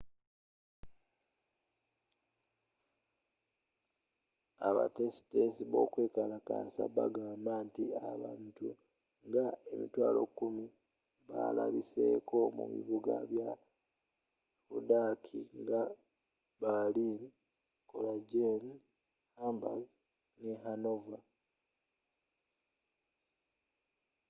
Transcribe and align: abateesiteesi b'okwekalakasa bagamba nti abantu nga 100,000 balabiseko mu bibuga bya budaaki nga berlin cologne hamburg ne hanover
abateesiteesi 4.67 5.63
b'okwekalakasa 5.71 6.83
bagamba 6.97 7.53
nti 7.67 7.85
abantu 8.11 8.67
nga 9.27 9.45
100,000 9.99 10.63
balabiseko 11.29 12.37
mu 12.57 12.65
bibuga 12.71 13.15
bya 13.31 13.49
budaaki 14.69 15.39
nga 15.61 15.81
berlin 16.61 17.21
cologne 17.89 18.71
hamburg 19.39 19.85
ne 20.43 20.53
hanover 20.63 21.21